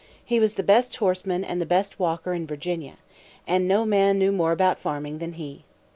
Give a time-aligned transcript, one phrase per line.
[0.25, 2.93] He was the best horseman and the best walker in Virginia.
[3.45, 5.63] And no man knew more about farming than he.